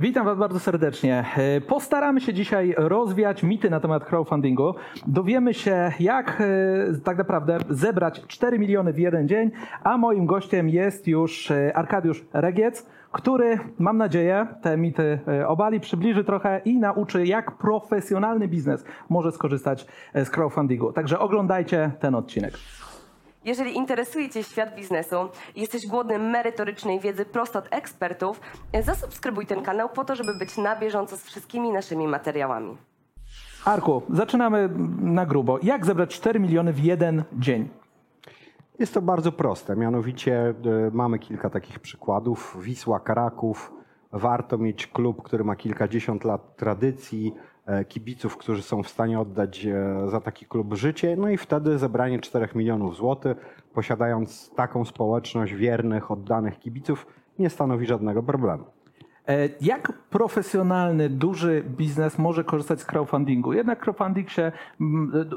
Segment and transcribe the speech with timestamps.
[0.00, 1.24] Witam Was bardzo serdecznie.
[1.36, 4.74] E, postaramy się dzisiaj rozwiać mity na temat crowdfundingu.
[5.06, 6.44] Dowiemy się, jak e,
[7.04, 9.50] tak naprawdę zebrać 4 miliony w jeden dzień,
[9.82, 16.24] a moim gościem jest już e, Arkadiusz Regiec, który, mam nadzieję, te mity obali, przybliży
[16.24, 20.92] trochę i nauczy, jak profesjonalny biznes może skorzystać z crowdfundingu.
[20.92, 22.54] Także oglądajcie ten odcinek.
[23.46, 25.16] Jeżeli interesuje Cię świat biznesu
[25.54, 28.40] i jesteś głodny merytorycznej wiedzy prosto od ekspertów,
[28.82, 32.76] zasubskrybuj ten kanał po to, żeby być na bieżąco z wszystkimi naszymi materiałami.
[33.64, 34.68] Arku, zaczynamy
[35.00, 35.58] na grubo.
[35.62, 37.68] Jak zebrać 4 miliony w jeden dzień?
[38.78, 39.76] Jest to bardzo proste.
[39.76, 40.54] Mianowicie
[40.88, 42.56] y, mamy kilka takich przykładów.
[42.60, 43.72] Wisła, Karaków.
[44.12, 47.55] Warto mieć klub, który ma kilkadziesiąt lat tradycji, E,
[47.88, 52.20] kibiców, którzy są w stanie oddać e, za taki klub życie, no i wtedy zebranie
[52.20, 57.06] 4 milionów złotych, posiadając taką społeczność wiernych, oddanych kibiców,
[57.38, 58.64] nie stanowi żadnego problemu.
[59.28, 63.52] E, jak profesjonalny, duży biznes może korzystać z crowdfundingu?
[63.52, 64.52] Jednak crowdfunding się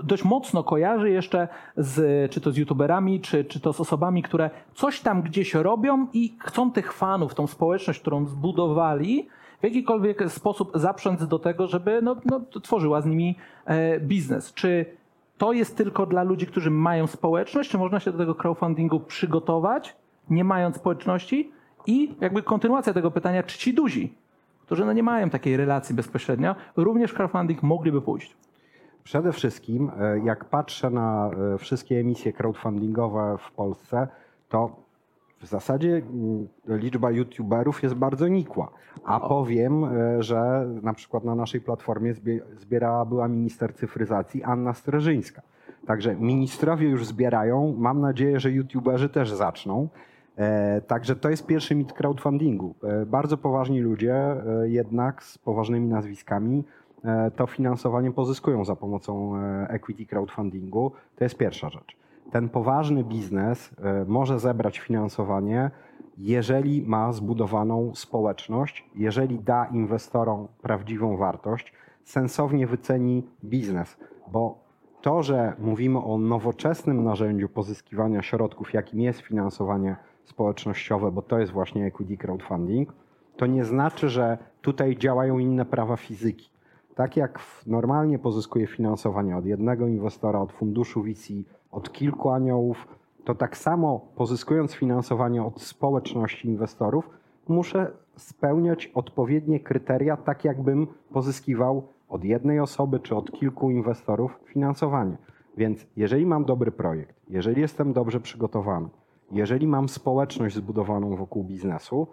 [0.03, 4.49] dość mocno kojarzy jeszcze z, czy to z youtuberami, czy, czy to z osobami, które
[4.75, 9.27] coś tam gdzieś robią i chcą tych fanów, tą społeczność, którą zbudowali,
[9.59, 14.53] w jakikolwiek sposób zaprząc do tego, żeby no, no, tworzyła z nimi e, biznes.
[14.53, 14.85] Czy
[15.37, 19.95] to jest tylko dla ludzi, którzy mają społeczność, czy można się do tego crowdfundingu przygotować,
[20.29, 21.51] nie mając społeczności?
[21.87, 24.13] I jakby kontynuacja tego pytania, czy ci duzi,
[24.65, 28.37] którzy no nie mają takiej relacji bezpośrednio, również crowdfunding mogliby pójść?
[29.03, 34.07] Przede wszystkim, e, jak patrzę na e, wszystkie emisje crowdfundingowe w Polsce,
[34.49, 34.75] to
[35.39, 38.71] w zasadzie mm, liczba youtuberów jest bardzo nikła.
[39.03, 42.13] A powiem, e, że na przykład na naszej platformie
[42.57, 45.41] zbierała była minister cyfryzacji Anna Streżyńska.
[45.87, 47.75] Także ministrowie już zbierają.
[47.77, 49.87] Mam nadzieję, że youtuberzy też zaczną.
[50.37, 52.75] E, także to jest pierwszy mit crowdfundingu.
[52.83, 54.15] E, bardzo poważni ludzie,
[54.63, 56.63] jednak z poważnymi nazwiskami,
[57.35, 59.33] to finansowanie pozyskują za pomocą
[59.67, 60.91] equity crowdfundingu.
[61.15, 61.99] To jest pierwsza rzecz
[62.31, 65.71] ten poważny biznes e, może zebrać finansowanie,
[66.17, 71.73] jeżeli ma zbudowaną społeczność, jeżeli da inwestorom prawdziwą wartość,
[72.03, 73.97] sensownie wyceni biznes,
[74.31, 74.69] bo
[75.01, 81.51] to, że mówimy o nowoczesnym narzędziu pozyskiwania środków, jakim jest finansowanie społecznościowe, bo to jest
[81.51, 82.93] właśnie equity crowdfunding,
[83.37, 86.49] to nie znaczy, że tutaj działają inne prawa fizyki.
[86.95, 91.33] Tak jak normalnie pozyskuje finansowanie od jednego inwestora, od funduszu VC,
[91.71, 92.87] od kilku aniołów,
[93.25, 97.09] to tak samo pozyskując finansowanie od społeczności inwestorów,
[97.47, 105.17] muszę spełniać odpowiednie kryteria, tak jakbym pozyskiwał od jednej osoby czy od kilku inwestorów finansowanie.
[105.57, 108.89] Więc jeżeli mam dobry projekt, jeżeli jestem dobrze przygotowany,
[109.31, 112.07] jeżeli mam społeczność zbudowaną wokół biznesu,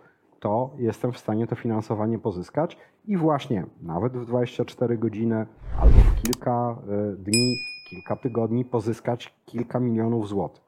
[0.47, 5.47] to jestem w stanie to finansowanie pozyskać i właśnie nawet w 24 godziny
[5.81, 6.77] albo w kilka
[7.13, 7.57] y, dni
[7.91, 10.65] kilka tygodni pozyskać kilka milionów złotych.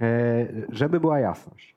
[0.00, 1.76] E, żeby była jasność,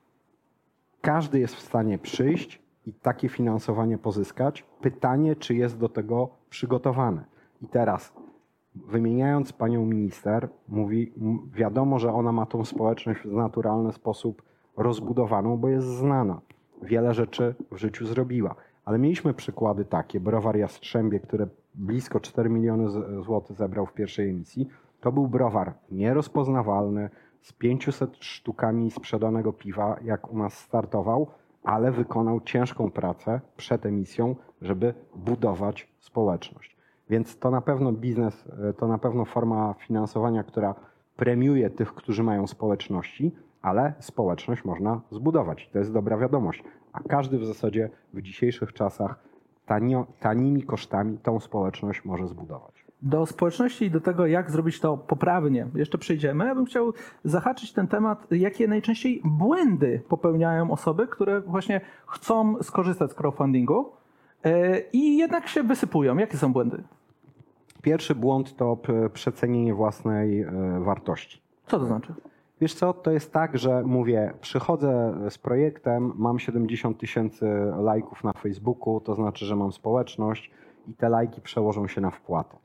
[1.02, 4.66] każdy jest w stanie przyjść i takie finansowanie pozyskać.
[4.82, 7.24] Pytanie, czy jest do tego przygotowany.
[7.62, 8.14] I teraz,
[8.76, 11.14] wymieniając panią minister, mówi,
[11.54, 14.42] wiadomo, że ona ma tą społeczność w naturalny sposób
[14.78, 16.42] rozbudowaną, bo jest znana.
[16.82, 18.56] Wiele rzeczy w życiu zrobiła.
[18.86, 22.90] Ale mieliśmy przykłady takie, browar Jastrzębie, które blisko 4 miliony
[23.24, 24.68] złotych zebrał w pierwszej emisji.
[25.02, 27.10] To był browar nierozpoznawalny,
[27.42, 31.28] z 500 sztukami sprzedanego piwa, jak u nas startował,
[31.64, 36.78] ale wykonał ciężką pracę przed emisją, żeby budować społeczność.
[37.10, 40.76] Więc to na pewno biznes, to na pewno forma finansowania, która
[41.16, 45.70] premiuje tych, którzy mają społeczności, ale społeczność można zbudować.
[45.74, 46.64] To jest dobra wiadomość.
[46.94, 49.20] A każdy w zasadzie w dzisiejszych czasach
[49.66, 52.86] tanio, tanimi kosztami tą społeczność może zbudować.
[53.02, 56.46] Do społeczności i do tego, jak zrobić to poprawnie, jeszcze przejdziemy.
[56.46, 56.94] Ja bym chciał
[57.24, 63.92] zahaczyć ten temat, jakie najczęściej błędy popełniają osoby, które właśnie chcą skorzystać z crowdfundingu
[64.44, 66.18] e, i jednak się wysypują.
[66.18, 66.84] Jakie są błędy?
[67.82, 68.78] Pierwszy błąd to
[69.14, 71.42] przecenienie własnej e, wartości.
[71.68, 72.14] Co to znaczy?
[72.62, 77.46] Wiesz co, to jest tak, że mówię, przychodzę z projektem, mam 70 tysięcy
[77.78, 80.52] lajków na Facebooku, to znaczy, że mam społeczność
[80.88, 82.58] i te lajki przełożą się na wpłatę.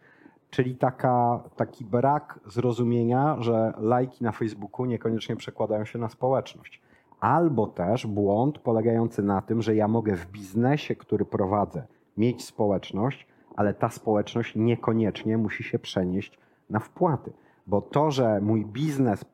[0.51, 6.83] Czyli taka, taki brak zrozumienia, że lajki na Facebooku niekoniecznie przekładają się na społeczność.
[7.21, 11.87] Albo też błąd polegający na tym, że ja mogę w biznesie, który prowadzę,
[12.17, 13.27] mieć społeczność,
[13.57, 16.39] ale ta społeczność niekoniecznie musi się przenieść
[16.71, 17.33] na wpłaty.
[17.67, 19.25] Bo to, że mój biznes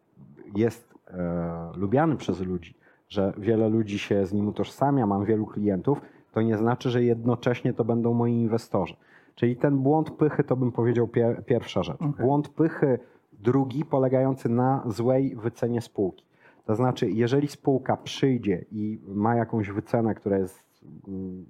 [0.57, 2.75] jest e, lubiany przez ludzi,
[3.09, 6.01] że wiele ludzi się z nim utożsamia, mam wielu klientów,
[6.33, 8.97] to nie znaczy, że jednocześnie to będą moi inwestorzy.
[9.35, 11.97] Czyli ten błąd pychy to bym powiedział pier pierwsza rzecz.
[11.97, 12.25] Okay.
[12.27, 12.99] Błąd pychy
[13.33, 16.25] drugi polegający na złej wycenie spółki.
[16.65, 20.65] To znaczy, jeżeli spółka przyjdzie i ma jakąś wycenę, która jest
[21.09, 21.47] mm,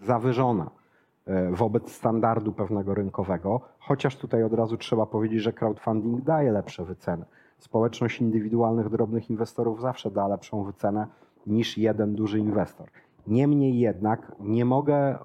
[0.00, 0.70] zawyżona
[1.26, 6.84] e, wobec standardu pewnego rynkowego, chociaż tutaj od razu trzeba powiedzieć, że crowdfunding daje lepsze
[6.84, 7.24] wyceny.
[7.58, 11.06] Społeczność indywidualnych, drobnych inwestorów zawsze da lepszą wycenę
[11.46, 12.88] niż jeden duży inwestor.
[13.26, 15.18] Niemniej jednak nie mogę y,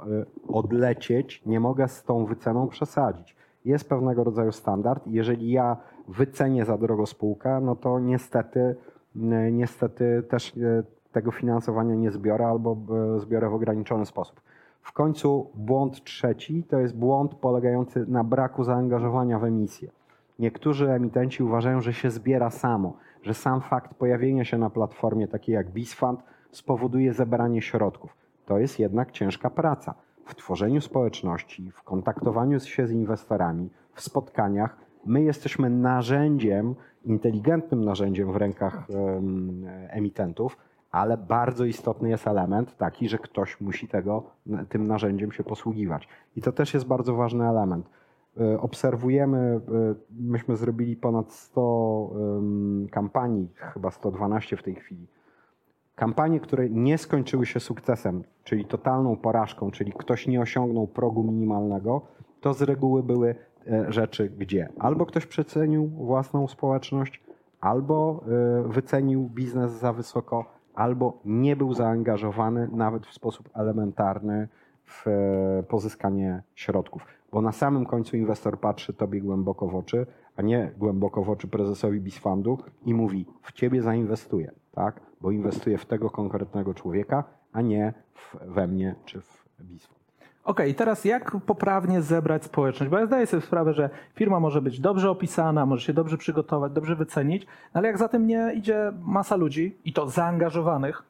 [0.47, 3.35] odlecieć, nie mogę z tą wyceną przesadzić.
[3.65, 5.07] Jest pewnego rodzaju standard.
[5.07, 5.77] Jeżeli ja
[6.07, 12.47] wycenię za drogo spółkę, no to niestety, y, niestety też y, tego finansowania nie zbiorę
[12.47, 12.77] albo
[13.17, 14.41] zbiorę w ograniczony sposób.
[14.81, 19.89] W końcu błąd trzeci to jest błąd polegający na braku zaangażowania w emisję.
[20.39, 22.93] Niektórzy emitenci uważają, że się zbiera samo,
[23.23, 28.15] że sam fakt pojawienia się na platformie takiej jak BizFund spowoduje zebranie środków.
[28.45, 29.93] To jest jednak ciężka praca.
[30.25, 34.77] W tworzeniu społeczności, w kontaktowaniu się z inwestorami, w spotkaniach.
[35.05, 36.75] My jesteśmy narzędziem,
[37.05, 38.87] inteligentnym narzędziem w rękach
[39.89, 40.57] emitentów,
[40.91, 44.23] ale bardzo istotny jest element taki, że ktoś musi tego,
[44.69, 46.07] tym narzędziem się posługiwać.
[46.35, 47.89] I to też jest bardzo ważny element.
[48.41, 49.59] E, obserwujemy, e,
[50.19, 52.13] myśmy zrobili ponad 100
[52.91, 55.07] kampanii, chyba 112 w tej chwili,
[55.95, 62.01] Kampanie, które nie skończyły się sukcesem, czyli totalną porażką, czyli ktoś nie osiągnął progu minimalnego,
[62.41, 63.35] to z reguły były
[63.67, 67.23] e, rzeczy, gdzie albo ktoś przecenił własną społeczność,
[67.61, 68.23] albo
[68.65, 70.45] wycenił biznes za wysoko,
[70.75, 74.47] albo nie był zaangażowany nawet w sposób elementarny
[74.85, 75.05] w
[75.67, 77.22] pozyskanie środków.
[77.33, 80.05] Bo na samym końcu inwestor patrzy tobie głęboko w oczy,
[80.37, 85.01] a nie głęboko w oczy prezesowi Bizfundu i mówi: W ciebie zainwestuję, tak?
[85.21, 89.99] bo inwestuję w tego konkretnego człowieka, a nie w, we mnie czy w Bizfund.
[90.43, 92.91] Okej, okay, teraz jak poprawnie zebrać społeczność?
[92.91, 96.71] Bo ja zdaję sobie sprawę, że firma może być dobrze opisana, może się dobrze przygotować,
[96.71, 101.03] dobrze wycenić, ale jak za tym nie idzie masa ludzi i to zaangażowanych,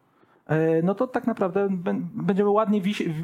[0.84, 1.68] no to tak naprawdę
[2.14, 2.82] będziemy ładnie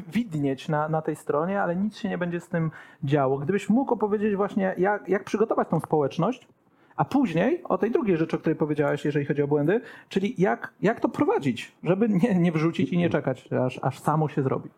[0.08, 2.70] widnieć na, na tej stronie, ale nic się nie będzie z tym
[3.04, 3.38] działo.
[3.38, 6.48] Gdybyś mógł opowiedzieć właśnie, jak, jak przygotować tą społeczność,
[6.96, 10.72] a później o tej drugiej rzeczy, o której powiedziałeś, jeżeli chodzi o błędy, czyli jak,
[10.82, 14.70] jak to prowadzić, żeby nie, nie wrzucić i nie czekać, aż, aż samo się zrobi.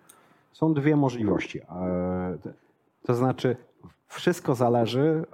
[0.53, 1.61] Są dwie możliwości.
[1.61, 2.39] E,
[3.03, 3.57] to znaczy,
[4.09, 5.25] wszystko zależy,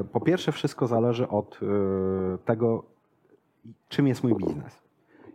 [0.00, 2.82] e, po pierwsze, wszystko zależy od e, tego,
[3.88, 4.81] czym jest mój biznes.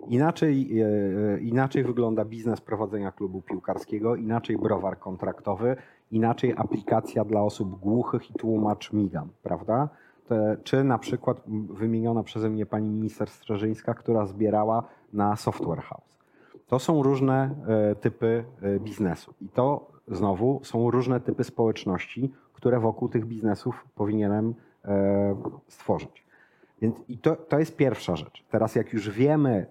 [0.07, 0.71] Inaczej,
[1.41, 5.75] inaczej wygląda biznes prowadzenia klubu piłkarskiego, inaczej browar kontraktowy,
[6.11, 9.89] inaczej aplikacja dla osób głuchych i tłumacz migam, prawda?
[10.63, 14.83] czy na przykład wymieniona przeze mnie pani minister Strażyńska, która zbierała
[15.13, 16.17] na Software House.
[16.67, 22.79] To są różne e, typy e, biznesu i to znowu są różne typy społeczności, które
[22.79, 24.53] wokół tych biznesów powinienem
[24.85, 25.35] e,
[25.67, 26.25] stworzyć.
[26.81, 28.43] Więc i to, to jest pierwsza rzecz.
[28.49, 29.65] Teraz jak już wiemy,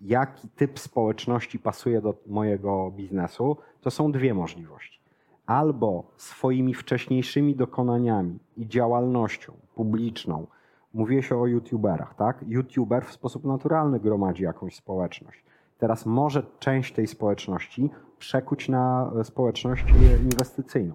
[0.00, 5.00] jaki typ społeczności pasuje do mojego biznesu, to są dwie możliwości.
[5.46, 10.46] Albo swoimi wcześniejszymi dokonaniami i działalnością publiczną.
[10.94, 12.44] Mówię się o YouTuberach, tak?
[12.48, 15.44] YouTuber w sposób naturalny gromadzi jakąś społeczność.
[15.78, 19.84] Teraz może część tej społeczności przekuć na społeczność
[20.22, 20.94] inwestycyjną.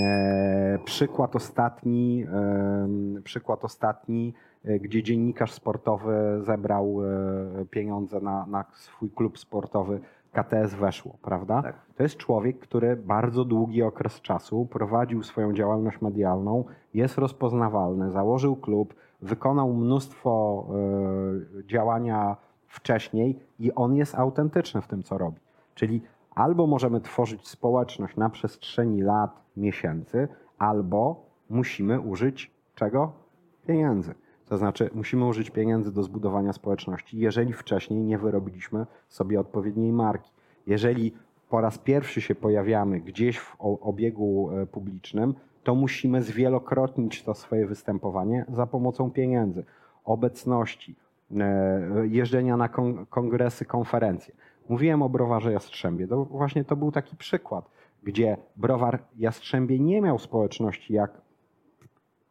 [0.00, 8.64] E, przykład ostatni, e, przykład ostatni, e, gdzie dziennikarz sportowy zebrał e, pieniądze na, na
[8.72, 10.00] swój klub sportowy
[10.32, 11.62] KTS weszło, prawda?
[11.62, 11.76] Tak.
[11.96, 18.56] To jest człowiek, który bardzo długi okres czasu prowadził swoją działalność medialną, jest rozpoznawalny, założył
[18.56, 20.64] klub, wykonał mnóstwo
[21.60, 22.36] y, działania
[22.66, 25.40] wcześniej i on jest autentyczny w tym, co robi.
[25.74, 26.02] Czyli
[26.34, 33.12] albo możemy tworzyć społeczność na przestrzeni lat, miesięcy, albo musimy użyć czego?
[33.66, 34.14] Pieniędzy.
[34.48, 40.30] To znaczy, musimy użyć pieniędzy do zbudowania społeczności, jeżeli wcześniej nie wyrobiliśmy sobie odpowiedniej marki.
[40.66, 41.12] Jeżeli
[41.48, 47.66] po raz pierwszy się pojawiamy gdzieś w obiegu e, publicznym, to musimy zwielokrotnić to swoje
[47.66, 49.64] występowanie za pomocą pieniędzy,
[50.04, 50.96] obecności,
[51.40, 52.68] e, jeżdżenia na
[53.10, 54.34] kongresy, konferencje.
[54.68, 56.06] Mówiłem o browarze Jastrzębie.
[56.06, 57.70] To właśnie to był taki przykład,
[58.02, 61.20] gdzie browar Jastrzębie nie miał społeczności, jak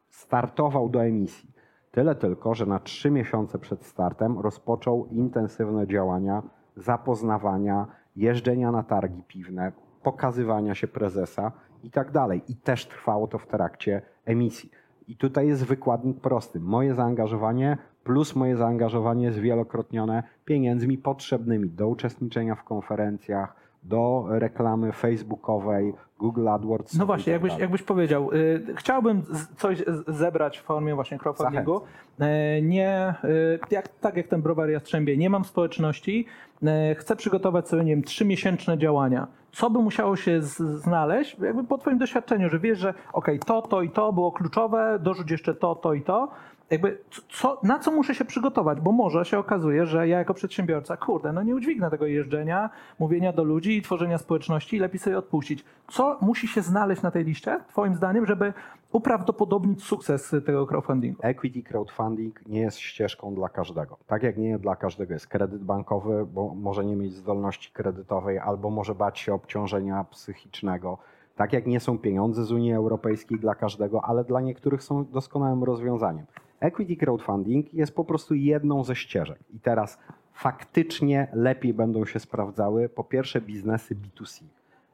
[0.10, 1.57] startował do emisji.
[1.98, 6.44] Tyle tylko, że na trzy miesiące przed startem rozpoczął intensywne działania
[6.76, 9.72] zapoznawania, jeżdżenia na targi piwne,
[10.04, 11.52] pokazywania się prezesa
[11.84, 12.42] i tak dalej.
[12.48, 14.72] I też trwało to w trakcie emisji.
[15.08, 16.60] I tutaj jest wykładnik prosty.
[16.60, 23.56] Moje zaangażowanie plus moje zaangażowanie jest wielokrotnione pieniędzmi potrzebnymi do uczestniczenia w konferencjach,
[23.88, 26.98] do reklamy facebookowej, Google AdWords.
[26.98, 31.82] No właśnie, tak jakbyś, jakbyś powiedział, y, chciałbym z- coś zebrać w formie właśnie crowdfundingu.
[32.22, 36.26] Y, nie, y, jak, tak jak ten browar Jastrzębie, nie mam społeczności,
[36.64, 39.28] y, chcę przygotować sobie, nie wiem, trzymiesięczne działania.
[39.52, 43.62] Co by musiało się z, znaleźć, jakby po twoim doświadczeniu, że wiesz, że okej, to,
[43.62, 46.28] to i to było kluczowe, dorzuć jeszcze to, to i to.
[46.70, 46.98] Jakby
[47.30, 48.82] co, na co muszę się przygotować?
[48.82, 52.70] Bo może się okazuje, że ja jako przedsiębiorca, kurde, no nie udźwignę tego jeżdżenia,
[53.00, 55.66] mówienia do ludzi i tworzenia społeczności i lepiej sobie odpuścić.
[55.92, 58.54] Co musi się znaleźć na tej liście, twoim zdaniem, żeby
[58.92, 61.20] uprawdopodobnić sukces tego crowdfundingu?
[61.24, 63.98] Equity crowdfunding nie jest ścieżką dla każdego.
[64.08, 68.70] Tak jak nie dla każdego jest kredyt bankowy, bo może nie mieć zdolności kredytowej albo
[68.70, 70.98] może bać się obciążenia psychicznego.
[71.36, 75.64] Tak jak nie są pieniądze z Unii Europejskiej dla każdego, ale dla niektórych są doskonałym
[75.64, 76.26] rozwiązaniem.
[76.60, 79.40] Equity crowdfunding jest po prostu jedną ze ścieżek.
[79.54, 79.98] I teraz
[80.34, 84.44] faktycznie lepiej będą się sprawdzały po pierwsze biznesy B2C,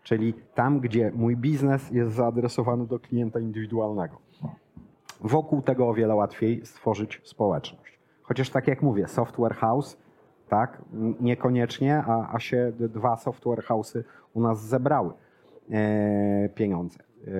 [0.03, 4.17] czyli tam, gdzie mój biznes jest zaadresowany do klienta indywidualnego
[5.23, 7.99] wokół tego o wiele łatwiej stworzyć społeczność.
[8.21, 9.97] Chociaż tak jak mówię, software house,
[10.49, 10.81] tak,
[11.19, 14.03] niekoniecznie, a, a się dwa software house'y
[14.33, 15.13] u nas zebrały
[15.71, 16.99] e, pieniądze.
[16.99, 17.31] E,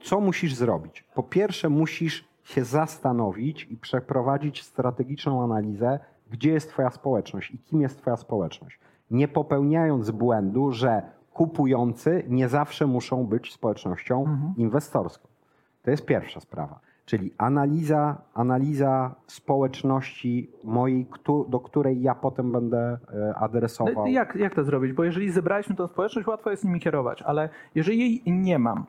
[0.00, 1.04] co musisz zrobić?
[1.14, 5.98] Po pierwsze, musisz się zastanowić i przeprowadzić strategiczną analizę,
[6.30, 8.80] gdzie jest Twoja społeczność i kim jest Twoja społeczność.
[9.10, 11.02] Nie popełniając błędu, że
[11.32, 14.24] kupujący nie zawsze muszą być społecznością
[14.56, 15.28] inwestorską.
[15.82, 16.80] To jest pierwsza sprawa.
[17.04, 21.06] Czyli analiza, analiza społeczności mojej,
[21.48, 23.94] do której ja potem będę e, adresował.
[23.94, 24.92] No, jak, jak to zrobić?
[24.92, 28.84] Bo jeżeli zebraliśmy tą społeczność, łatwo jest nimi kierować, ale jeżeli jej nie mam,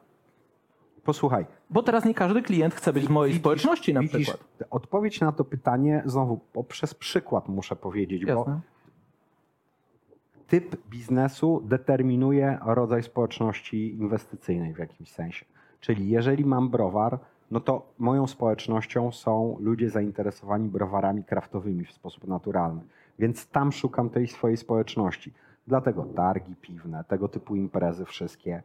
[1.10, 1.46] Posłuchaj.
[1.70, 4.48] bo teraz nie każdy klient chce być w mojej widzisz- społeczności na widzisz, przykład.
[4.70, 8.60] Odpowiedź na to pytanie znowu poprzez przykład muszę powiedzieć, bo Jasne.
[10.48, 15.46] typ biznesu determinuje rodzaj społeczności inwestycyjnej w jakimś sensie.
[15.80, 17.20] Czyli jeżeli mam browar,
[17.52, 22.82] no to moją społecznością są ludzie zainteresowani browarami kraftowymi w sposób naturalny.
[23.20, 25.34] Więc tam szukam tej swojej społeczności.
[25.68, 28.64] Dlatego targi piwne, tego typu imprezy wszystkie,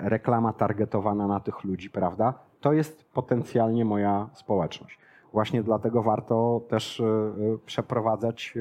[0.00, 2.34] reklama targetowana na tych ludzi, prawda?
[2.60, 4.98] To jest potencjalnie moja społeczność.
[5.32, 8.54] Właśnie dlatego warto też e, e, przeprowadzać,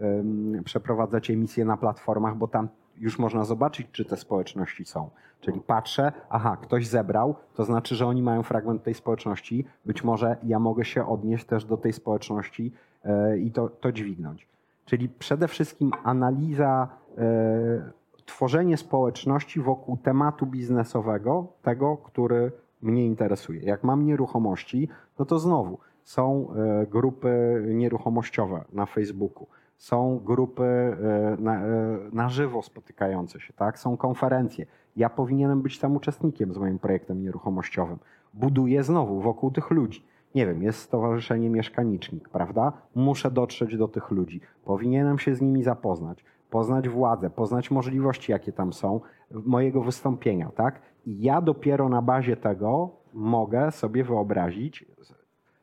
[0.00, 5.10] e, przeprowadzać emisje na platformach, bo tam już można zobaczyć, czy te społeczności są.
[5.40, 9.64] Czyli patrzę, aha, ktoś zebrał, to znaczy, że oni mają fragment tej społeczności.
[9.84, 12.72] Być może ja mogę się odnieść też do tej społeczności
[13.04, 14.48] e, i to, to dźwignąć.
[14.84, 16.88] Czyli przede wszystkim analiza,
[17.18, 22.52] e, tworzenie społeczności wokół tematu biznesowego, tego, który
[22.82, 23.62] mnie interesuje.
[23.62, 24.88] Jak mam nieruchomości,
[25.18, 30.96] no to znowu są e, grupy nieruchomościowe na Facebooku, są grupy e,
[31.38, 33.78] na, e, na żywo spotykające się, tak?
[33.78, 34.66] są konferencje.
[34.96, 37.98] Ja powinienem być tam uczestnikiem z moim projektem nieruchomościowym.
[38.34, 40.04] Buduję znowu wokół tych ludzi.
[40.34, 42.72] Nie wiem, jest Stowarzyszenie Mieszkanicznik, prawda?
[42.94, 44.40] Muszę dotrzeć do tych ludzi.
[44.64, 50.80] Powinienem się z nimi zapoznać, poznać władzę, poznać możliwości, jakie tam są, mojego wystąpienia, tak?
[51.06, 54.86] I ja dopiero na bazie tego mogę sobie wyobrazić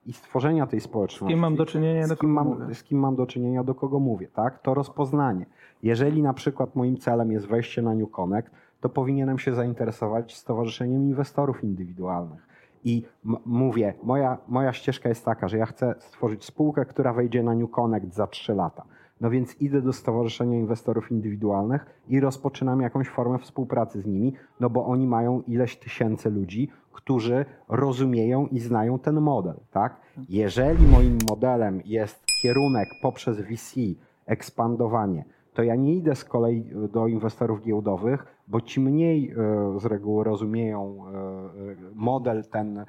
[0.05, 1.25] i stworzenia tej społeczności.
[1.25, 2.75] Z kim mam do czynienia, do kogo mam, mówię.
[2.75, 4.59] z kim mam do czynienia, do kogo mówię, tak?
[4.59, 5.45] To rozpoznanie.
[5.83, 11.03] Jeżeli na przykład moim celem jest wejście na New Connect, to powinienem się zainteresować Stowarzyszeniem
[11.03, 12.47] Inwestorów Indywidualnych.
[12.83, 13.03] I
[13.45, 17.71] mówię, moja, moja ścieżka jest taka, że ja chcę stworzyć spółkę, która wejdzie na New
[17.71, 18.83] Connect za 3 lata.
[19.21, 24.69] No więc idę do Stowarzyszenia Inwestorów Indywidualnych i rozpoczynam jakąś formę współpracy z nimi, no
[24.69, 30.01] bo oni mają ileś tysięcy ludzi, którzy rozumieją i znają ten model, tak?
[30.29, 33.79] Jeżeli moim modelem jest kierunek poprzez VC,
[34.25, 39.85] ekspandowanie, to ja nie idę z kolei do inwestorów giełdowych, bo ci mniej e, z
[39.85, 42.85] reguły rozumieją e, e, model ten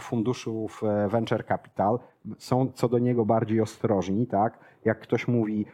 [0.00, 1.98] funduszów venture capital,
[2.38, 4.58] są co do niego bardziej ostrożni, tak?
[4.84, 5.66] Jak ktoś mówi,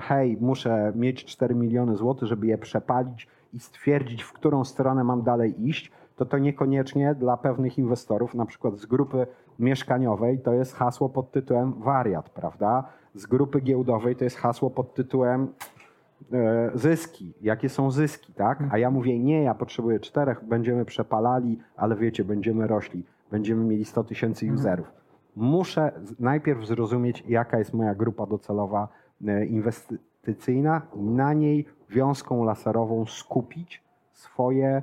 [0.00, 5.22] hej, muszę mieć 4 miliony złotych, żeby je przepalić i stwierdzić, w którą stronę mam
[5.22, 9.26] dalej iść, to to niekoniecznie dla pewnych inwestorów, na przykład z grupy
[9.58, 12.84] mieszkaniowej, to jest hasło pod tytułem wariat, prawda?
[13.14, 15.48] Z grupy giełdowej to jest hasło pod tytułem
[16.74, 18.62] zyski, jakie są zyski, tak?
[18.70, 23.84] A ja mówię, nie, ja potrzebuję czterech, będziemy przepalali, ale wiecie, będziemy rośli, będziemy mieli
[23.84, 24.92] 100 tysięcy userów.
[25.36, 28.88] Muszę najpierw zrozumieć, jaka jest moja grupa docelowa
[29.26, 34.82] e, inwestycyjna i na niej wiązką laserową skupić swoje,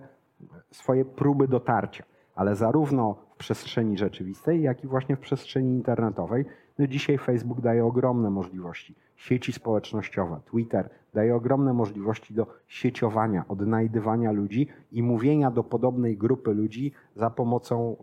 [0.71, 2.03] swoje próby dotarcia.
[2.35, 6.45] Ale zarówno w przestrzeni rzeczywistej, jak i właśnie w przestrzeni internetowej,
[6.79, 8.95] No dzisiaj Facebook daje ogromne możliwości.
[9.15, 16.53] Sieci społecznościowe, Twitter daje ogromne możliwości do sieciowania, odnajdywania ludzi i mówienia do podobnej grupy
[16.53, 17.95] ludzi za pomocą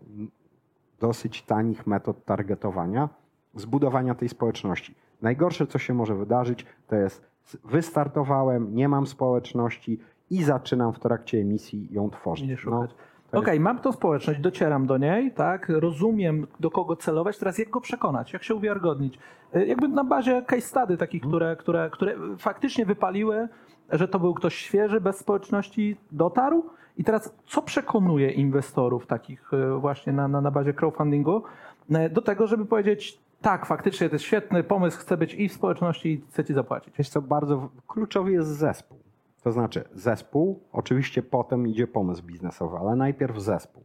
[0.99, 3.09] dosyć tanich metod targetowania,
[3.55, 4.95] zbudowania tej społeczności.
[5.21, 7.27] Najgorsze, co się może wydarzyć, to jest
[7.63, 12.49] wystartowałem, nie mam społeczności i zaczynam w trakcie emisji ją tworzyć.
[12.65, 12.87] To
[13.31, 17.69] Okej, jest- mam tą społeczność, docieram do niej, tak, rozumiem do kogo celować, teraz jak
[17.69, 19.19] go przekonać, jak się uwiarygodnić.
[19.55, 21.31] Y, Jakby na bazie case study takich, Mhm.
[21.31, 23.47] które, które, które faktycznie wypaliły,
[23.89, 26.63] że to był ktoś świeży, bez społeczności dotarł
[26.97, 31.43] i teraz co przekonuje inwestorów takich y, właśnie na, na, na bazie crowdfundingu
[31.91, 35.53] y, do tego, żeby powiedzieć tak, faktycznie to jest świetny pomysł, chcę być i w
[35.53, 36.93] społeczności i chcę ci zapłacić.
[36.97, 38.97] Wiesz co, bardzo kluczowy jest zespół.
[39.47, 43.83] To znaczy zespół, oczywiście potem idzie pomysł biznesowy, ale najpierw zespół.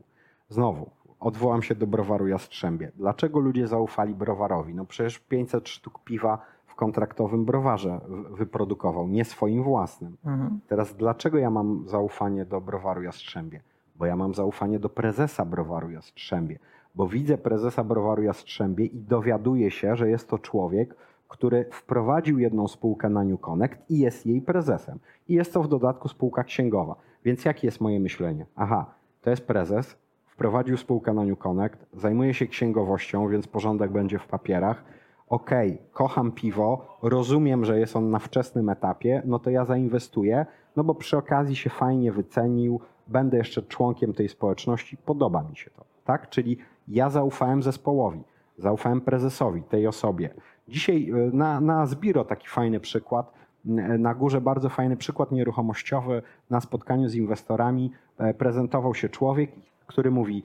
[0.49, 0.91] Znowu,
[1.21, 2.93] odwołam się do browaru Jastrzębie.
[2.97, 4.75] Dlaczego ludzie zaufali browarowi?
[4.75, 8.01] No przecież 500 sztuk piwa w kontraktowym browarze
[8.31, 10.17] wyprodukował, nie swoim własnym.
[10.25, 10.61] Mhm.
[10.69, 13.61] Teraz dlaczego ja mam zaufanie do browaru Jastrzębie?
[13.97, 16.59] Bo ja mam zaufanie do prezesa browaru Jastrzębie,
[16.95, 20.95] bo widzę prezesa browaru Jastrzębie i dowiaduję się, że jest to człowiek,
[21.33, 24.99] który wprowadził jedną spółkę na New Connect i jest jej prezesem.
[25.29, 26.95] I jest to w dodatku spółka księgowa.
[27.25, 28.47] Więc jakie jest moje myślenie?
[28.57, 29.97] Aha, to jest prezes,
[30.27, 34.85] wprowadził spółkę na New Connect, zajmuje się księgowością, więc porządek będzie w papierach.
[35.29, 40.47] Okej, kocham piwo, rozumiem, że jest on na wczesnym etapie, no to ja zainwestuję,
[40.77, 45.71] no bo przy okazji się fajnie wycenił, będę jeszcze członkiem tej społeczności, podoba mi się
[45.71, 45.85] to.
[46.05, 46.29] Tak?
[46.31, 46.59] Czyli
[46.89, 48.25] ja zaufałem zespołowi,
[48.59, 50.31] zaufałem prezesowi, tej osobie.
[50.69, 53.33] Dzisiaj y, na, na Zbiro taki fajny przykład,
[53.67, 56.23] y, na górze bardzo fajny przykład nieruchomościowy.
[56.51, 59.51] Na spotkaniu z inwestorami e, prezentował się człowiek,
[59.87, 60.43] który mówi: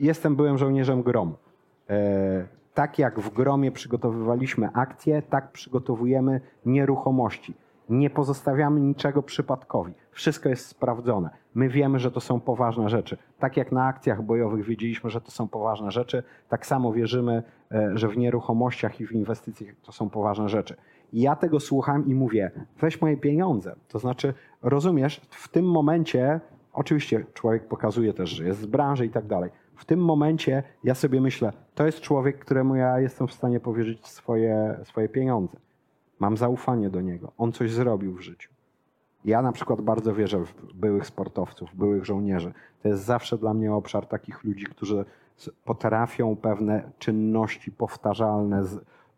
[0.00, 1.34] Jestem byłym żołnierzem gromu.
[1.90, 7.54] E, Tak jak w gromie przygotowywaliśmy akcje, tak przygotowujemy nieruchomości.
[7.88, 9.92] Nie pozostawiamy niczego przypadkowi.
[10.10, 11.30] Wszystko jest sprawdzone.
[11.54, 13.16] My wiemy, że to są poważne rzeczy.
[13.38, 17.90] Tak jak na akcjach bojowych wiedzieliśmy, że to są poważne rzeczy, tak samo wierzymy, e,
[17.94, 20.76] że w nieruchomościach i w inwestycjach to są poważne rzeczy.
[21.12, 23.76] Ja tego słucham i mówię, weź moje pieniądze.
[23.88, 26.40] To znaczy, rozumiesz, w tym momencie,
[26.72, 29.50] oczywiście człowiek pokazuje też, że jest z branży i tak dalej.
[29.76, 34.06] W tym momencie ja sobie myślę, to jest człowiek, któremu ja jestem w stanie powierzyć
[34.06, 35.56] swoje, swoje pieniądze.
[36.18, 37.32] Mam zaufanie do niego.
[37.38, 38.50] On coś zrobił w życiu.
[39.24, 42.52] Ja na przykład bardzo wierzę w byłych sportowców, byłych żołnierzy.
[42.82, 45.04] To jest zawsze dla mnie obszar takich ludzi, którzy
[45.64, 48.62] potrafią pewne czynności powtarzalne,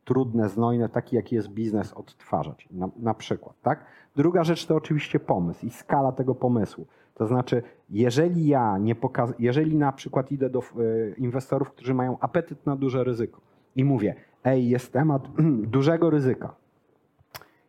[0.04, 2.68] trudne, znojne, taki jaki jest biznes, odtwarzać.
[2.70, 3.54] Na, na przykład.
[3.62, 3.84] Tak?
[4.16, 6.87] Druga rzecz to oczywiście pomysł i skala tego pomysłu.
[7.14, 12.18] To znaczy, jeżeli ja nie pokaz- jeżeli na przykład idę do y, inwestorów, którzy mają
[12.20, 13.40] apetyt na duże ryzyko
[13.76, 15.28] i mówię, ej, jest temat
[15.76, 16.54] dużego ryzyka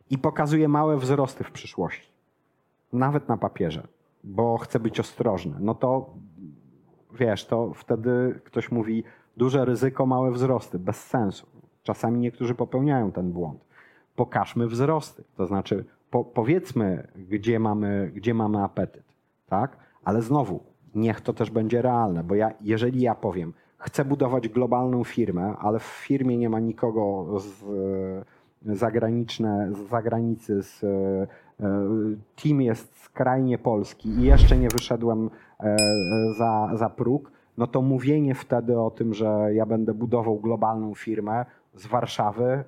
[0.09, 2.11] i pokazuję małe wzrosty w przyszłości,
[2.93, 3.87] nawet na papierze,
[4.23, 6.13] bo chcę być ostrożny, no to
[7.13, 9.03] wiesz, to wtedy ktoś mówi
[9.37, 11.47] duże ryzyko, małe wzrosty, bez sensu.
[11.83, 13.65] Czasami niektórzy popełniają ten błąd.
[14.15, 19.03] Pokażmy wzrosty, to znaczy po, powiedzmy, gdzie mamy, gdzie mamy apetyt,
[19.47, 19.77] tak?
[20.03, 20.63] Ale znowu,
[20.95, 25.79] niech to też będzie realne, bo ja, jeżeli ja powiem, chcę budować globalną firmę, ale
[25.79, 27.63] w firmie nie ma nikogo z
[28.65, 31.27] zagraniczne, z zagranicy, z, e, e,
[32.43, 35.77] team jest skrajnie polski i jeszcze nie wyszedłem e,
[36.37, 41.45] za, za próg, no to mówienie wtedy o tym, że ja będę budował globalną firmę
[41.75, 42.63] z Warszawy,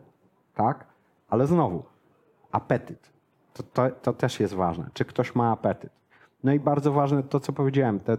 [0.56, 0.86] tak?
[1.30, 1.84] Ale znowu,
[2.52, 3.12] apetyt.
[3.54, 4.90] To, to, to też jest ważne.
[4.94, 6.01] Czy ktoś ma apetyt?
[6.44, 8.18] No i bardzo ważne to, co powiedziałem, te e,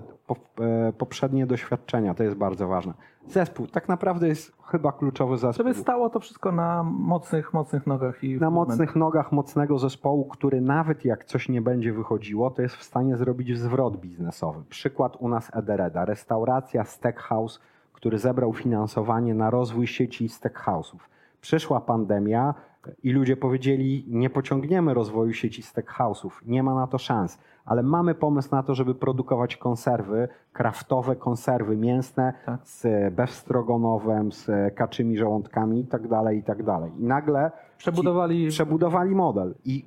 [0.99, 2.93] poprzednie doświadczenia, to jest bardzo ważne.
[3.29, 5.67] Zespół, tak naprawdę jest chyba kluczowy zespół.
[5.67, 10.61] Żeby stało to wszystko na mocnych, mocnych nogach i Na mocnych nogach mocnego zespołu, który
[10.61, 14.63] nawet jak coś nie będzie wychodziło, to jest w stanie zrobić zwrot biznesowy.
[14.69, 17.61] Przykład u nas Edereda, restauracja Steakhouse,
[17.93, 20.99] który zebrał finansowanie na rozwój sieci steakhouse'ów.
[21.41, 22.55] Przyszła pandemia
[23.03, 28.15] i ludzie powiedzieli, nie pociągniemy rozwoju sieci steakhouse'ów, nie ma na to szans, ale mamy
[28.15, 32.61] pomysł na to, żeby produkować konserwy, kraftowe konserwy mięsne Tak.
[32.67, 36.93] z bewstrogonowem, z kaczymi żołądkami i tak dalej, i tak dalej.
[36.99, 39.85] I nagle Przebudowali- przebudowali model i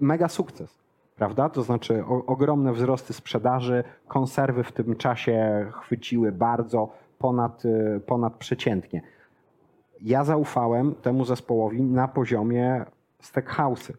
[0.00, 0.78] mega sukces.
[1.16, 1.48] Prawda?
[1.48, 6.88] To znaczy o, ogromne wzrosty sprzedaży, konserwy w tym czasie chwyciły bardzo
[7.18, 9.02] ponad, y, ponad przeciętnie.
[10.00, 12.84] Ja zaufałem temu zespołowi na poziomie
[13.22, 13.92] steakhouse'y,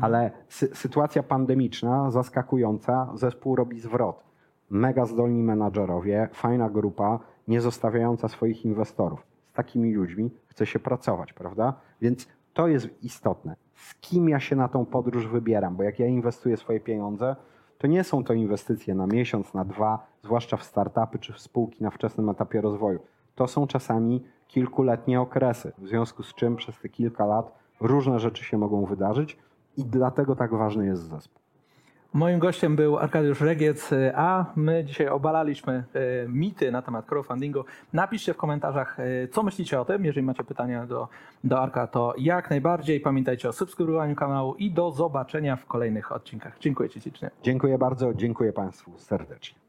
[0.00, 4.24] ale sy- sytuacja pandemiczna, zaskakująca, zespół robi zwrot.
[4.70, 7.18] Mega zdolni menadżerowie, fajna grupa,
[7.48, 9.26] nie zostawiająca swoich inwestorów.
[9.54, 11.74] takimi ludźmi chce się pracować, prawda?
[12.00, 13.56] Więc to jest istotne.
[13.74, 17.36] Z kim ja się na tą podróż wybieram, bo jak ja inwestuję swoje pieniądze,
[17.78, 21.82] to nie są to inwestycje na miesiąc, na dwa, zwłaszcza w startupy czy w spółki
[21.82, 23.00] na wczesnym etapie rozwoju.
[23.34, 28.44] To są czasami kilkuletnie okresy, w związku z czym przez te kilka lat różne rzeczy
[28.44, 29.38] się mogą wydarzyć
[29.76, 31.44] i dlatego tak ważny jest zespół.
[32.14, 37.64] Moim gościem był Arkadiusz Regiec, a my dzisiaj obalaliśmy e, mity na temat crowdfundingu.
[37.92, 40.04] Napiszcie w komentarzach, e, co myślicie o tym.
[40.04, 41.08] Jeżeli macie pytania do,
[41.44, 43.00] do Arka, to jak najbardziej.
[43.00, 46.58] Pamiętajcie o subskrybowaniu kanału i do zobaczenia w kolejnych odcinkach.
[46.60, 47.30] Dziękuję Ci ślicznie.
[47.42, 49.63] Dziękuję bardzo, dziękuję Państwu serdecznie.